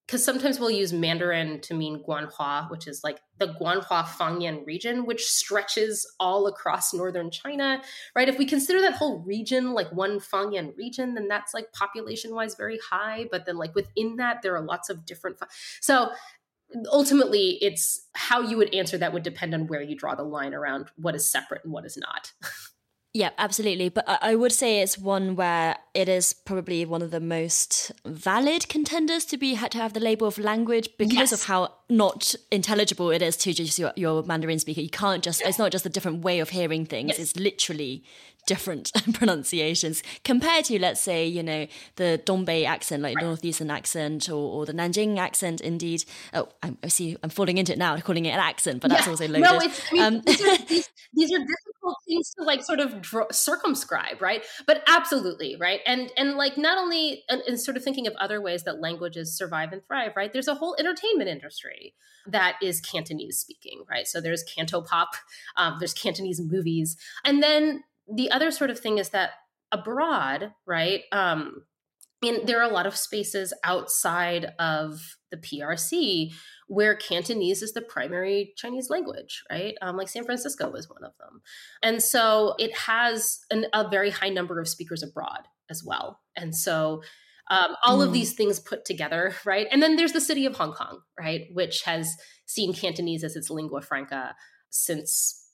[0.09, 5.05] because sometimes we'll use Mandarin to mean Guanhua, which is like the Guanhua Fangyan region,
[5.05, 7.83] which stretches all across northern China,
[8.16, 8.27] right?
[8.27, 12.55] If we consider that whole region like one Fangyan region, then that's like population wise
[12.55, 13.27] very high.
[13.31, 15.37] But then, like, within that, there are lots of different.
[15.83, 16.11] So
[16.90, 20.55] ultimately it's how you would answer that would depend on where you draw the line
[20.55, 22.33] around what is separate and what is not
[23.14, 23.88] Yeah, absolutely.
[23.88, 28.68] But I would say it's one where it is probably one of the most valid
[28.68, 31.33] contenders to be had to have the label of language because yes.
[31.33, 34.83] of how not intelligible it is to just your, your Mandarin speaker.
[34.83, 37.09] You can't just it's not just a different way of hearing things.
[37.09, 37.18] Yes.
[37.18, 38.05] It's literally
[38.49, 44.61] different pronunciations compared to let's say you know the Dongbei accent like northeastern accent or,
[44.61, 46.05] or, the Nanjing accent indeed.
[46.33, 48.97] Oh I, I, see I'm falling into it now calling it an accent but yeah.
[48.97, 49.43] that's also loaded.
[49.43, 52.81] no it's I mean, um, these, are, these, these, are, difficult things to like sort
[52.81, 54.43] of dr- circumscribe right?
[54.67, 55.81] But absolutely right?
[55.87, 59.37] And and like not only and, and sort of thinking of other ways that languages
[59.37, 60.33] survive and thrive right?
[60.33, 61.95] There's a whole entertainment industry
[62.27, 64.07] that is Cantonese speaking, right?
[64.07, 65.07] So there's Cantopop,
[65.57, 69.31] um, there's Cantonese movies, and then the other sort of thing is that
[69.73, 71.03] abroad, right?
[71.12, 71.62] Um,
[72.23, 76.33] and there are a lot of spaces outside of the PRC
[76.66, 79.75] where Cantonese is the primary Chinese language, right?
[79.81, 81.42] Um, like San Francisco is one of them.
[81.83, 86.21] And so it has an, a very high number of speakers abroad as well.
[86.37, 87.03] And so
[87.51, 88.07] um, all mm.
[88.07, 89.66] of these things put together, right?
[89.71, 91.47] And then there's the city of Hong Kong, right?
[91.53, 92.11] Which has
[92.47, 94.35] seen Cantonese as its lingua franca
[94.71, 95.48] since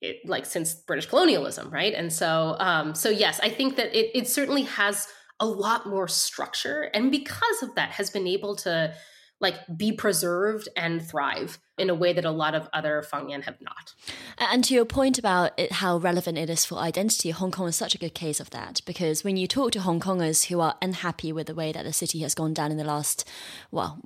[0.00, 1.94] it, like since British colonialism, right?
[1.94, 5.08] And so, um, so yes, I think that it, it certainly has
[5.38, 8.94] a lot more structure, and because of that, has been able to
[9.40, 13.58] like be preserved and thrive in a way that a lot of other Fangyan have
[13.62, 13.94] not.
[14.38, 17.76] And to your point about it, how relevant it is for identity, Hong Kong is
[17.76, 20.76] such a good case of that because when you talk to Hong Kongers who are
[20.82, 23.26] unhappy with the way that the city has gone down in the last,
[23.70, 23.98] well,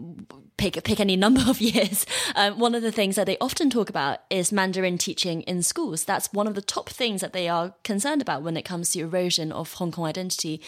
[0.57, 3.91] pick pick any number of years, um, one of the things that they often talk
[3.91, 6.05] about is Mandarin teaching in schools.
[6.05, 9.01] That's one of the top things that they are concerned about when it comes to
[9.01, 10.61] erosion of Hong Kong identity.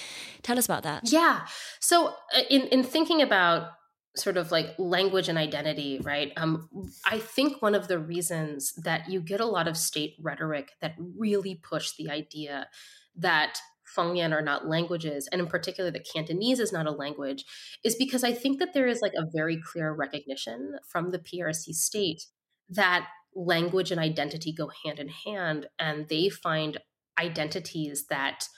[0.42, 1.12] Tell us about that.
[1.12, 1.46] Yeah.
[1.78, 3.70] So uh, in in thinking about
[4.16, 6.32] sort of like language and identity, right?
[6.36, 6.68] Um,
[7.04, 10.94] I think one of the reasons that you get a lot of state rhetoric that
[11.18, 12.68] really push the idea
[13.16, 13.58] that
[13.96, 17.44] Fangyan are not languages, and in particular that Cantonese is not a language,
[17.84, 21.72] is because I think that there is like a very clear recognition from the PRC
[21.72, 22.22] state
[22.68, 26.78] that language and identity go hand in hand, and they find
[27.18, 28.48] identities that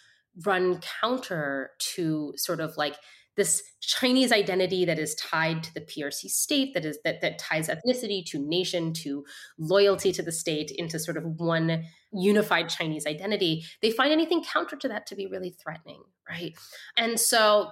[0.45, 2.97] run counter to sort of like
[3.39, 7.69] this Chinese identity that is tied to the PRC state, that is that that ties
[7.69, 9.25] ethnicity to nation to
[9.59, 14.77] loyalty to the state into sort of one unified Chinese identity, they find anything counter
[14.77, 16.59] to that to be really threatening, right?
[16.97, 17.71] And so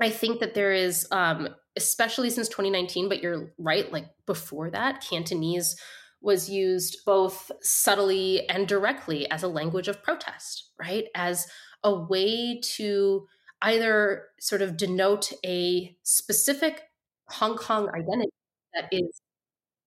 [0.00, 5.04] I think that there is, um, especially since 2019, but you're right, like before that,
[5.08, 5.76] Cantonese
[6.20, 11.06] was used both subtly and directly as a language of protest, right?
[11.16, 11.46] As
[11.82, 13.26] a way to
[13.64, 16.82] either sort of denote a specific
[17.28, 18.30] Hong Kong identity
[18.74, 19.20] that is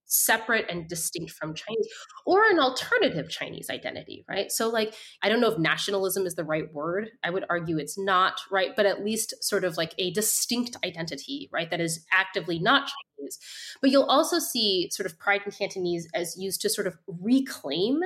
[0.08, 1.88] separate and distinct from Chinese
[2.26, 4.52] or an alternative Chinese identity, right?
[4.52, 7.12] So, like, I don't know if nationalism is the right word.
[7.24, 8.76] I would argue it's not, right?
[8.76, 11.70] But at least sort of like a distinct identity, right?
[11.70, 13.38] That is actively not Chinese.
[13.82, 18.00] But you'll also see sort of pride in Cantonese as used to sort of reclaim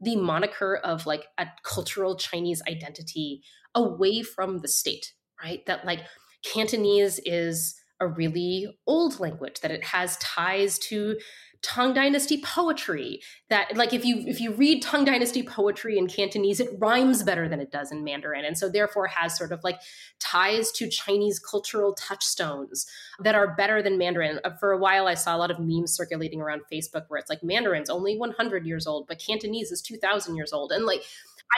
[0.00, 3.42] the moniker of like a cultural Chinese identity
[3.74, 5.64] away from the state, right?
[5.66, 6.00] That like
[6.44, 11.18] Cantonese is a really old language that it has ties to
[11.62, 13.20] Tang Dynasty poetry
[13.50, 17.48] that like if you if you read Tang Dynasty poetry in Cantonese it rhymes better
[17.48, 19.78] than it does in Mandarin and so therefore has sort of like
[20.18, 22.86] ties to Chinese cultural touchstones
[23.18, 24.40] that are better than Mandarin.
[24.42, 27.28] Uh, for a while I saw a lot of memes circulating around Facebook where it's
[27.28, 31.02] like Mandarin's only 100 years old but Cantonese is 2000 years old and like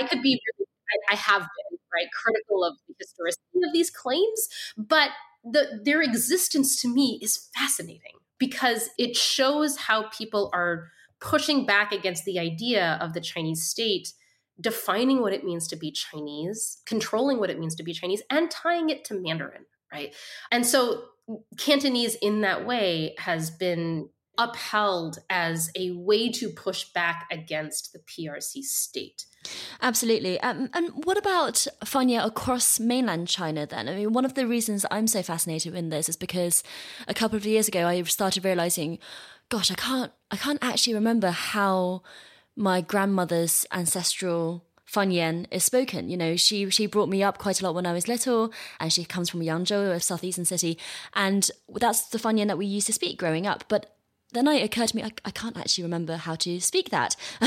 [0.01, 0.69] I could be really
[1.09, 5.11] I, I have been right critical of the historicity of these claims but
[5.45, 10.89] the, their existence to me is fascinating because it shows how people are
[11.21, 14.13] pushing back against the idea of the Chinese state
[14.61, 18.51] defining what it means to be Chinese, controlling what it means to be Chinese, and
[18.51, 20.13] tying it to Mandarin, right?
[20.51, 21.05] And so
[21.57, 27.99] Cantonese in that way has been upheld as a way to push back against the
[28.01, 29.27] PRC state.
[29.81, 30.41] Absolutely.
[30.41, 33.89] Um, and what about Fangyan across mainland China then?
[33.89, 36.63] I mean, one of the reasons I'm so fascinated in this is because
[37.09, 38.99] a couple of years ago I started realizing,
[39.49, 42.03] gosh, I can't, I can't actually remember how
[42.55, 46.11] my grandmother's ancestral Fangyan is spoken.
[46.11, 48.93] You know, she she brought me up quite a lot when I was little, and
[48.93, 50.79] she comes from Yangzhou, a southeastern city,
[51.15, 53.65] and that's the Fangyan that we used to speak growing up.
[53.69, 53.97] But
[54.33, 57.17] then it occurred to me, I, I can't actually remember how to speak that.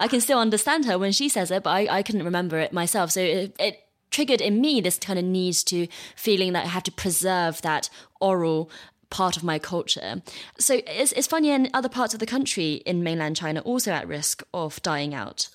[0.00, 2.72] I can still understand her when she says it, but I, I couldn't remember it
[2.72, 3.10] myself.
[3.10, 6.82] So it, it triggered in me this kind of need to feeling that I have
[6.84, 7.90] to preserve that
[8.20, 8.70] oral
[9.10, 10.22] part of my culture.
[10.58, 14.08] So is, is Fangyan in other parts of the country in mainland China also at
[14.08, 15.48] risk of dying out?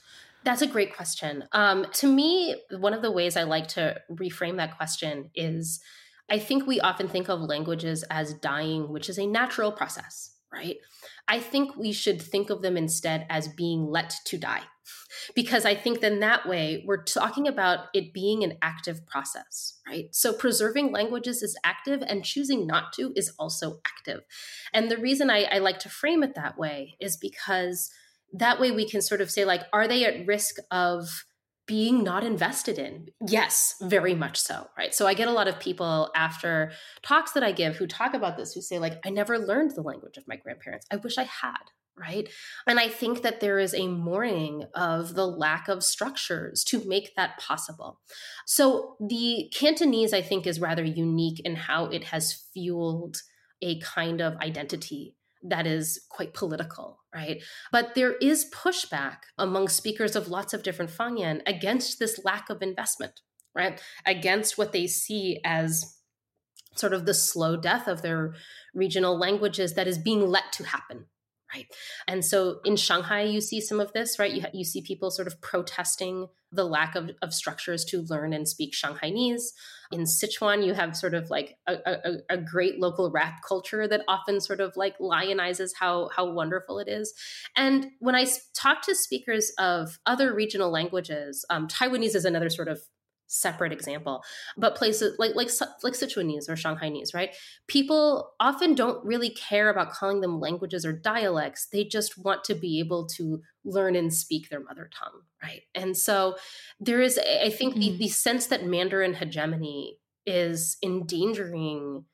[0.43, 1.43] That's a great question.
[1.51, 5.79] Um, to me, one of the ways I like to reframe that question is
[6.29, 10.78] I think we often think of languages as dying, which is a natural process right?
[11.28, 14.63] I think we should think of them instead as being let to die.
[15.36, 20.13] Because I think then that way we're talking about it being an active process, right?
[20.13, 24.22] So preserving languages is active and choosing not to is also active.
[24.74, 27.89] And the reason I, I like to frame it that way is because
[28.34, 31.26] that way we can sort of say, like, are they at risk of
[31.67, 33.10] being not invested in.
[33.27, 34.95] Yes, very much so, right?
[34.95, 36.71] So I get a lot of people after
[37.03, 39.82] talks that I give who talk about this who say like I never learned the
[39.82, 40.88] language of my grandparents.
[40.89, 41.58] I wish I had,
[41.99, 42.30] right?
[42.65, 47.15] And I think that there is a mourning of the lack of structures to make
[47.15, 47.99] that possible.
[48.45, 53.17] So the Cantonese I think is rather unique in how it has fueled
[53.62, 57.43] a kind of identity that is quite political, right?
[57.71, 62.62] But there is pushback among speakers of lots of different Fangyan against this lack of
[62.62, 63.21] investment,
[63.56, 63.82] right?
[64.06, 65.97] Against what they see as
[66.76, 68.34] sort of the slow death of their
[68.73, 71.06] regional languages that is being let to happen,
[71.53, 71.65] right?
[72.07, 74.31] And so in Shanghai, you see some of this, right?
[74.31, 78.47] You, you see people sort of protesting the lack of, of structures to learn and
[78.47, 79.51] speak Shanghainese.
[79.91, 84.03] In Sichuan, you have sort of like a, a, a, great local rap culture that
[84.07, 87.13] often sort of like lionizes how how wonderful it is.
[87.55, 92.67] And when I talk to speakers of other regional languages, um, Taiwanese is another sort
[92.67, 92.81] of
[93.27, 94.23] separate example
[94.55, 95.49] but places like like
[95.83, 97.35] like sichuanese or shanghainese right?
[97.67, 101.67] People often don't really care about calling them languages or dialects.
[101.71, 105.61] They just want to be able to learn and speak their mother tongue right?
[105.75, 106.35] And so
[106.79, 107.81] there is i think mm-hmm.
[107.81, 112.05] the, the sense that mandarin hegemony is endangering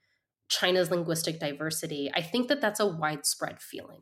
[0.49, 4.01] china's linguistic diversity i think that that's a widespread feeling.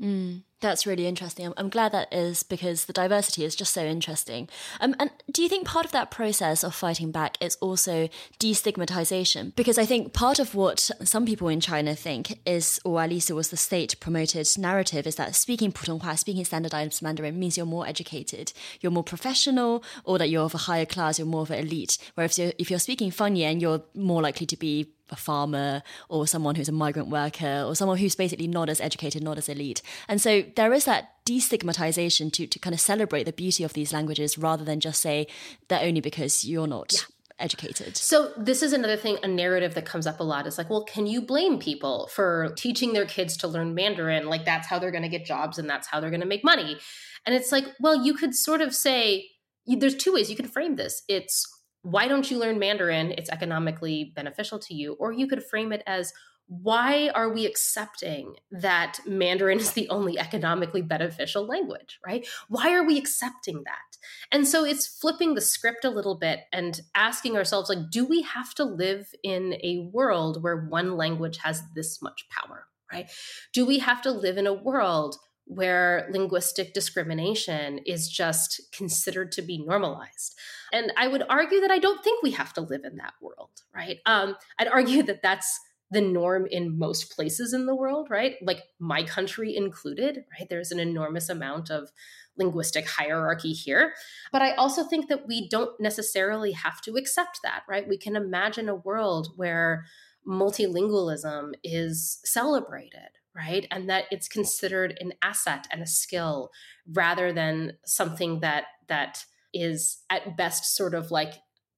[0.00, 1.46] Mm, that's really interesting.
[1.46, 4.48] I'm, I'm, glad that is because the diversity is just so interesting.
[4.80, 9.54] Um, and do you think part of that process of fighting back is also destigmatization?
[9.54, 13.28] Because I think part of what some people in China think is, or at least
[13.28, 17.66] it was the state promoted narrative, is that speaking Putonghua, speaking standardized Mandarin means you're
[17.66, 21.50] more educated, you're more professional, or that you're of a higher class, you're more of
[21.50, 21.98] an elite.
[22.14, 26.26] Whereas if you're, if you're speaking Fangyan, you're more likely to be a farmer or
[26.26, 29.82] someone who's a migrant worker or someone who's basically not as educated, not as elite.
[30.08, 33.92] And so there is that destigmatization to, to kind of celebrate the beauty of these
[33.92, 35.26] languages rather than just say
[35.68, 36.92] they're only because you're not.
[36.92, 37.00] Yeah
[37.38, 37.96] educated.
[37.96, 40.84] So this is another thing, a narrative that comes up a lot is like, well,
[40.84, 44.26] can you blame people for teaching their kids to learn Mandarin?
[44.26, 46.44] Like that's how they're going to get jobs and that's how they're going to make
[46.44, 46.78] money.
[47.26, 49.28] And it's like, well, you could sort of say
[49.66, 51.02] there's two ways you can frame this.
[51.08, 51.46] It's
[51.82, 53.12] why don't you learn Mandarin?
[53.18, 54.94] It's economically beneficial to you.
[54.94, 56.12] Or you could frame it as,
[56.46, 62.26] why are we accepting that Mandarin is the only economically beneficial language, right?
[62.48, 63.96] Why are we accepting that?
[64.30, 68.22] And so it's flipping the script a little bit and asking ourselves, like, do we
[68.22, 73.10] have to live in a world where one language has this much power, right?
[73.52, 75.16] Do we have to live in a world
[75.46, 80.38] where linguistic discrimination is just considered to be normalized.
[80.72, 83.50] And I would argue that I don't think we have to live in that world,
[83.74, 83.98] right?
[84.06, 85.58] Um, I'd argue that that's
[85.92, 88.36] the norm in most places in the world, right?
[88.42, 90.48] Like my country included, right?
[90.48, 91.90] There's an enormous amount of
[92.38, 93.92] linguistic hierarchy here.
[94.32, 97.86] But I also think that we don't necessarily have to accept that, right?
[97.86, 99.84] We can imagine a world where
[100.26, 103.66] multilingualism is celebrated, right?
[103.70, 106.50] And that it's considered an asset and a skill
[106.90, 111.34] rather than something that that is at best sort of like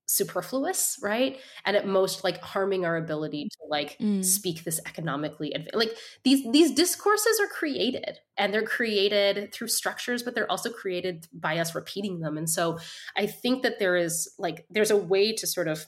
[0.07, 1.39] superfluous right?
[1.65, 4.25] And at most like harming our ability to like mm.
[4.25, 10.23] speak this economically adv- like these these discourses are created and they're created through structures
[10.23, 12.37] but they're also created by us repeating them.
[12.37, 12.79] And so
[13.17, 15.87] i think that there is like there's a way to sort of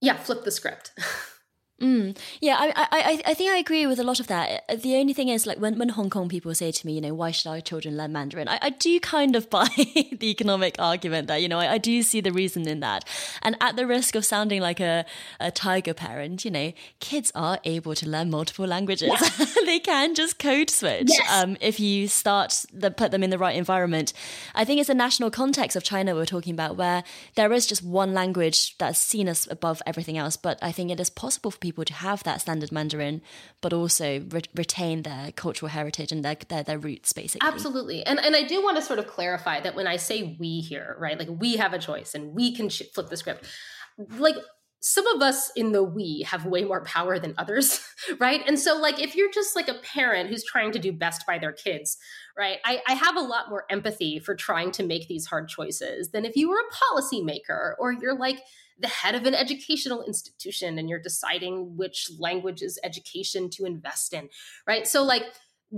[0.00, 0.92] yeah flip the script
[1.80, 2.16] Mm.
[2.40, 4.68] Yeah, I, I, I think I agree with a lot of that.
[4.82, 7.14] The only thing is, like, when, when Hong Kong people say to me, you know,
[7.14, 8.48] why should our children learn Mandarin?
[8.48, 12.02] I, I do kind of buy the economic argument that, you know, I, I, do
[12.02, 13.06] see the reason in that.
[13.40, 15.06] And at the risk of sounding like a,
[15.38, 19.10] a tiger parent, you know, kids are able to learn multiple languages.
[19.64, 21.42] they can just code switch yes.
[21.42, 24.12] um, if you start the, put them in the right environment.
[24.54, 27.04] I think it's a national context of China we're talking about where
[27.36, 30.36] there is just one language that's seen as above everything else.
[30.36, 33.22] But I think it is possible for people people to have that standard Mandarin,
[33.60, 37.46] but also re- retain their cultural heritage and their, their, their roots, basically.
[37.46, 40.60] Absolutely, and and I do want to sort of clarify that when I say we
[40.60, 43.46] here, right, like we have a choice and we can sh- flip the script,
[44.18, 44.36] like
[44.80, 47.80] some of us in the we have way more power than others,
[48.18, 48.42] right?
[48.46, 51.38] And so, like, if you're just like a parent who's trying to do best by
[51.38, 51.98] their kids,
[52.36, 52.58] right?
[52.64, 56.24] I, I, have a lot more empathy for trying to make these hard choices than
[56.24, 58.40] if you were a policymaker or you're like
[58.80, 64.12] the head of an educational institution and you're deciding which language is education to invest
[64.12, 64.28] in,
[64.66, 64.86] right?
[64.86, 65.24] So, like,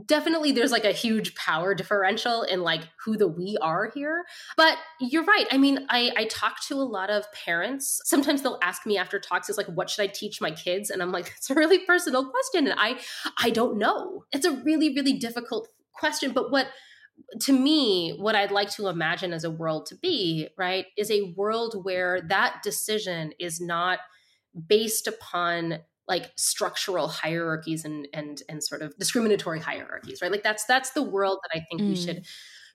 [0.07, 4.25] definitely there's like a huge power differential in like who the we are here.
[4.57, 5.47] But you're right.
[5.51, 8.01] I mean i i talk to a lot of parents.
[8.05, 10.89] Sometimes they'll ask me after talks is like what should i teach my kids?
[10.89, 12.99] And i'm like it's a really personal question and i
[13.39, 14.25] i don't know.
[14.33, 16.33] It's a really really difficult question.
[16.33, 16.69] But what
[17.41, 21.33] to me, what I'd like to imagine as a world to be, right, is a
[21.37, 23.99] world where that decision is not
[24.69, 25.79] based upon
[26.09, 30.31] like structural hierarchies and and and sort of discriminatory hierarchies, right?
[30.31, 31.89] Like that's that's the world that I think mm.
[31.91, 32.27] we should mm.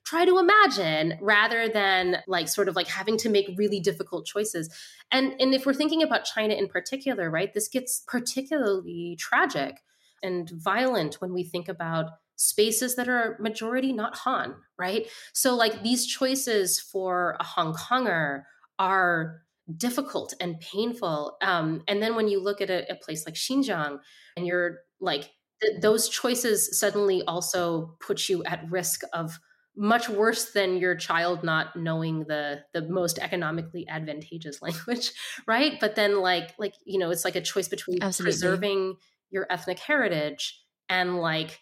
[0.04, 4.74] try to imagine rather than like sort of like having to make really difficult choices.
[5.12, 9.82] And and if we're thinking about China in particular, right, this gets particularly tragic
[10.22, 12.06] and violent when we think about
[12.38, 15.06] spaces that are majority not Han, right?
[15.34, 18.44] So, like these choices for a Hong Konger
[18.78, 19.42] are
[19.76, 21.36] difficult and painful.
[21.42, 23.98] Um, and then when you look at a, a place like Xinjiang
[24.36, 25.30] and you're like,
[25.60, 29.38] th- those choices suddenly also put you at risk of
[29.76, 35.12] much worse than your child not knowing the the most economically advantageous language
[35.46, 38.32] right but then like like you know it's like a choice between Absolutely.
[38.32, 38.94] preserving
[39.30, 41.60] your ethnic heritage and like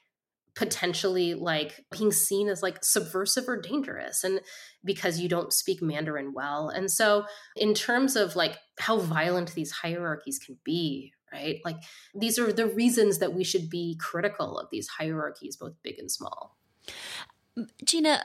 [0.57, 4.41] potentially like being seen as like subversive or dangerous and
[4.85, 6.71] because you don't speak mandarin well.
[6.71, 11.77] And so in terms of like how violent these hierarchies can be right like
[12.15, 16.11] these are the reasons that we should be critical of these hierarchies both big and
[16.11, 16.57] small.
[17.85, 18.25] Gina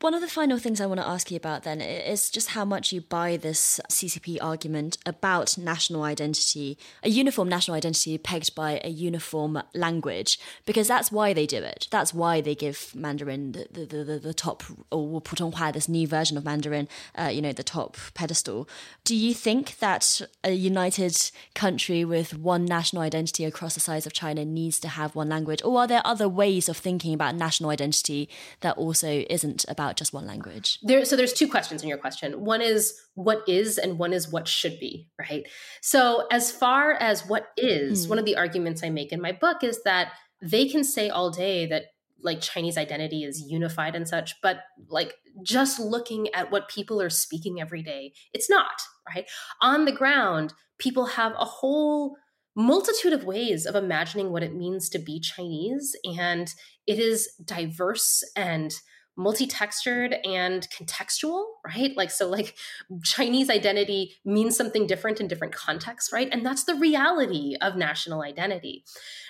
[0.00, 2.66] one of the final things I want to ask you about then is just how
[2.66, 8.78] much you buy this CCP argument about national identity, a uniform national identity pegged by
[8.84, 11.88] a uniform language, because that's why they do it.
[11.90, 16.36] That's why they give Mandarin the, the, the, the top, or Putonghua, this new version
[16.36, 16.88] of Mandarin,
[17.18, 18.68] uh, you know, the top pedestal.
[19.02, 24.12] Do you think that a united country with one national identity across the size of
[24.12, 25.62] China needs to have one language?
[25.64, 28.28] Or are there other ways of thinking about national identity
[28.60, 30.78] that also isn't about about just one language?
[30.82, 32.44] There, so there's two questions in your question.
[32.44, 35.46] One is what is, and one is what should be, right?
[35.80, 38.10] So as far as what is, mm.
[38.10, 40.12] one of the arguments I make in my book is that
[40.42, 41.84] they can say all day that
[42.22, 47.10] like Chinese identity is unified and such, but like just looking at what people are
[47.10, 49.26] speaking every day, it's not, right?
[49.62, 52.16] On the ground, people have a whole
[52.56, 56.52] multitude of ways of imagining what it means to be Chinese, and
[56.86, 58.74] it is diverse and
[59.16, 61.96] multi-textured and contextual right?
[61.96, 62.56] Like so like
[63.02, 66.28] chinese identity means something different in different contexts right?
[66.30, 68.84] And that's the reality of national identity.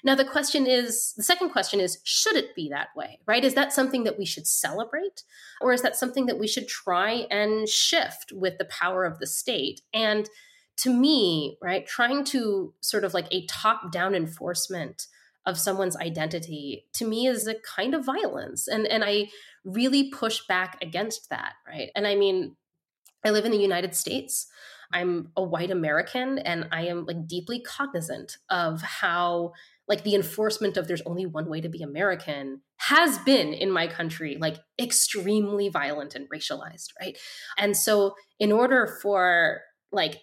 [0.04, 3.44] Now the question is the second question is should it be that way right?
[3.44, 5.22] Is that something that we should celebrate?
[5.60, 9.26] Or is that something that we should try and shift with the power of the
[9.26, 9.82] state?
[9.94, 10.28] And
[10.78, 15.06] to me right trying to sort of like a top down enforcement
[15.46, 19.28] of someone's identity to me is a kind of violence and and i
[19.64, 21.90] really push back against that right?
[21.94, 22.56] And i mean
[23.24, 24.46] i live in the united states.
[24.92, 29.52] I'm a white american and i am like deeply cognizant of how
[29.88, 33.86] like the enforcement of there's only one way to be american has been in my
[33.86, 37.18] country like extremely violent and racialized right?
[37.58, 39.60] And so in order for
[39.92, 40.20] like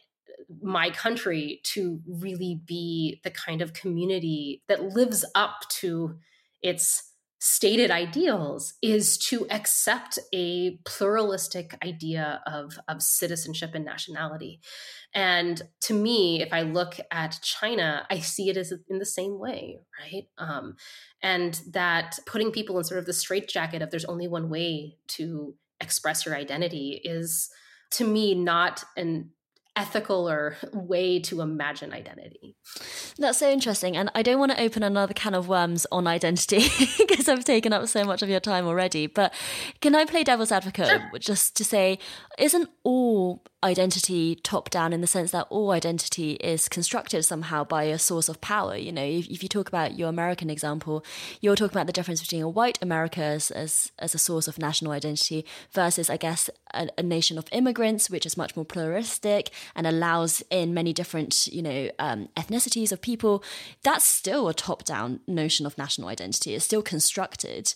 [0.62, 6.18] my country to really be the kind of community that lives up to
[6.62, 7.14] its
[7.46, 14.62] stated ideals is to accept a pluralistic idea of, of citizenship and nationality.
[15.14, 19.40] And to me, if I look at China, I see it as in the same
[19.40, 20.24] way, right?
[20.38, 20.78] Um,
[21.22, 25.54] and that putting people in sort of the straitjacket of there's only one way to
[25.82, 27.50] express your identity is
[27.92, 29.32] to me not an
[29.76, 32.56] ethical or way to imagine identity.
[33.18, 33.96] That's so interesting.
[33.98, 36.68] And I don't want to open another can of worms on identity
[36.98, 39.08] because I've taken up so much of your time already.
[39.08, 39.34] But
[39.82, 41.20] can I play devil's advocate sure.
[41.20, 42.00] just to say,
[42.38, 47.84] isn't all identity top down in the sense that all identity is constructed somehow by
[47.84, 48.76] a source of power.
[48.76, 51.04] You know, if, if you talk about your American example,
[51.42, 54.60] you're talking about the difference between a white America as, as, as a source of
[54.60, 59.50] national identity versus, I guess, a, a, nation of immigrants, which is much more pluralistic
[59.76, 63.44] and allows in many different, you know, um, ethnicities of people.
[63.84, 66.54] That's still a top down notion of national identity.
[66.54, 67.74] It's still constructed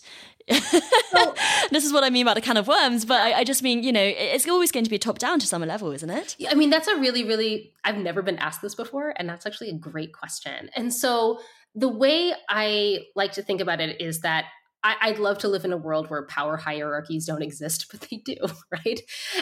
[1.12, 1.34] well,
[1.70, 3.82] this is what I mean about the can of worms, but I, I, just mean,
[3.82, 6.36] you know, it's always going to be top down to some level, isn't it?
[6.48, 9.70] I mean, that's a really, really, I've never been asked this before, and that's actually
[9.70, 10.70] a great question.
[10.74, 11.40] And so
[11.74, 14.46] the way I like to think about it is that
[14.84, 18.18] I, would love to live in a world where power hierarchies don't exist, but they
[18.18, 18.36] do,
[18.70, 19.00] right?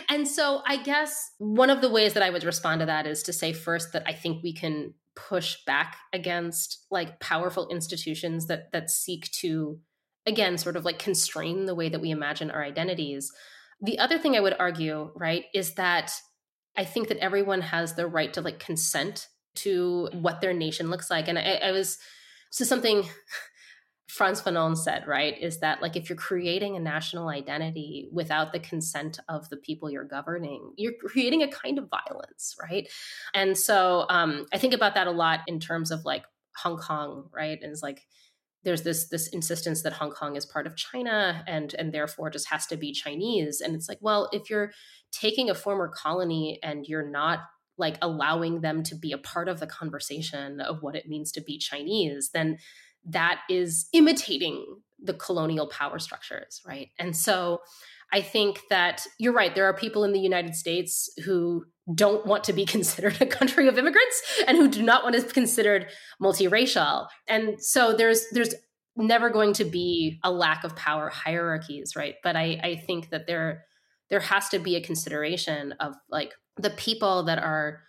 [0.08, 3.22] And so I guess one of the ways that I would respond to that is
[3.24, 8.70] to say first that I think we can push back against like powerful institutions that
[8.72, 9.78] that seek to
[10.26, 13.32] again sort of like constrain the way that we imagine our identities
[13.80, 16.12] the other thing i would argue right is that
[16.76, 21.10] i think that everyone has the right to like consent to what their nation looks
[21.10, 21.98] like and i, I was
[22.50, 23.04] so something
[24.08, 28.60] Frantz Fanon said, right, is that like if you're creating a national identity without the
[28.60, 32.88] consent of the people you're governing, you're creating a kind of violence, right?
[33.34, 36.24] And so um, I think about that a lot in terms of like
[36.56, 37.58] Hong Kong, right?
[37.60, 38.06] And it's like
[38.66, 42.48] there's this this insistence that Hong Kong is part of China and and therefore just
[42.48, 43.60] has to be Chinese.
[43.60, 44.72] And it's like, well, if you're
[45.12, 47.38] taking a former colony and you're not
[47.78, 51.40] like allowing them to be a part of the conversation of what it means to
[51.40, 52.58] be Chinese, then
[53.04, 54.64] that is imitating
[55.06, 56.88] the colonial power structures, right?
[56.98, 57.60] And so
[58.12, 59.54] I think that you're right.
[59.54, 63.68] There are people in the United States who don't want to be considered a country
[63.68, 65.88] of immigrants and who do not want to be considered
[66.22, 67.06] multiracial.
[67.28, 68.54] And so there's there's
[68.96, 72.14] never going to be a lack of power hierarchies, right?
[72.22, 73.64] But I, I think that there
[74.08, 77.82] there has to be a consideration of like the people that are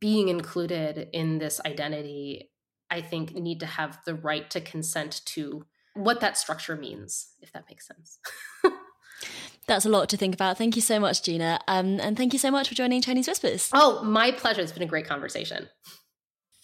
[0.00, 2.50] being included in this identity,
[2.90, 5.66] I think need to have the right to consent to
[5.96, 8.18] what that structure means, if that makes sense.
[9.66, 10.58] That's a lot to think about.
[10.58, 11.58] Thank you so much, Gina.
[11.66, 13.70] Um, and thank you so much for joining Chinese Whispers.
[13.72, 14.60] Oh, my pleasure.
[14.60, 15.68] It's been a great conversation.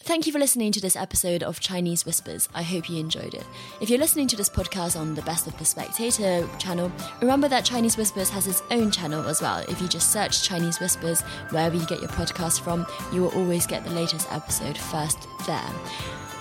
[0.04, 2.48] Thank you for listening to this episode of Chinese Whispers.
[2.54, 3.46] I hope you enjoyed it.
[3.80, 7.64] If you're listening to this podcast on the Best of the Spectator channel, remember that
[7.64, 9.60] Chinese Whispers has its own channel as well.
[9.68, 11.20] If you just search Chinese Whispers
[11.50, 15.70] wherever you get your podcast from, you will always get the latest episode first there.